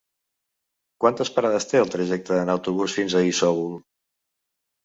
Quantes 1.03 1.31
parades 1.35 1.69
té 1.73 1.79
el 1.81 1.93
trajecte 1.97 2.39
en 2.47 2.51
autobús 2.57 2.97
fins 3.01 3.17
a 3.21 3.25
Isòvol? 3.29 3.77